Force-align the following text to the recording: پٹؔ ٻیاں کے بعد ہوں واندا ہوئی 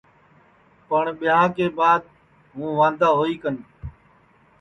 پٹؔ 0.87 1.05
ٻیاں 1.19 1.47
کے 1.57 1.65
بعد 1.79 1.99
ہوں 2.55 2.69
واندا 2.79 3.09
ہوئی 3.17 3.35